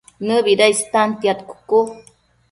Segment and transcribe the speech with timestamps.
[0.27, 1.79] ¿Nëbida istantiad cucu?